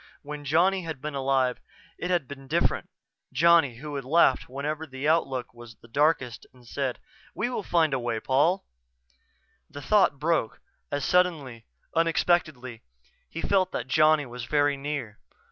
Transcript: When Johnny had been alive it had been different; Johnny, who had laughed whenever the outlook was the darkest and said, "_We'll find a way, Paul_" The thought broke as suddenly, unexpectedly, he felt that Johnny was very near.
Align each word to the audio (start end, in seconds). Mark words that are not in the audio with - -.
When 0.23 0.45
Johnny 0.45 0.81
had 0.81 0.99
been 0.99 1.13
alive 1.13 1.59
it 1.99 2.09
had 2.09 2.27
been 2.27 2.47
different; 2.47 2.89
Johnny, 3.31 3.75
who 3.75 3.93
had 3.93 4.03
laughed 4.03 4.49
whenever 4.49 4.87
the 4.87 5.07
outlook 5.07 5.53
was 5.53 5.75
the 5.75 5.87
darkest 5.87 6.47
and 6.51 6.67
said, 6.67 6.97
"_We'll 7.37 7.61
find 7.63 7.93
a 7.93 7.99
way, 7.99 8.19
Paul_" 8.19 8.65
The 9.69 9.83
thought 9.83 10.17
broke 10.17 10.59
as 10.91 11.05
suddenly, 11.05 11.67
unexpectedly, 11.95 12.81
he 13.29 13.43
felt 13.43 13.71
that 13.73 13.87
Johnny 13.87 14.25
was 14.25 14.45
very 14.45 14.75
near. 14.75 15.19